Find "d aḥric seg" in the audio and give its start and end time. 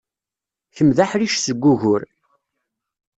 0.97-1.57